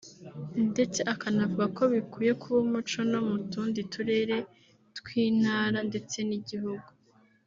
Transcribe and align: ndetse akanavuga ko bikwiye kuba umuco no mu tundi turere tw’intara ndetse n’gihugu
ndetse 0.71 0.99
akanavuga 1.13 1.65
ko 1.77 1.83
bikwiye 1.93 2.33
kuba 2.41 2.57
umuco 2.65 2.99
no 3.11 3.19
mu 3.27 3.37
tundi 3.51 3.81
turere 3.91 4.37
tw’intara 4.97 5.79
ndetse 5.89 6.17
n’gihugu 6.29 6.89